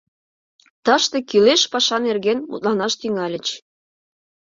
Тыште 0.85 1.17
кӱлеш 1.29 1.61
паша 1.71 1.97
нерген 2.07 2.39
мутланаш 2.49 2.93
тӱҥальыч. 3.01 3.47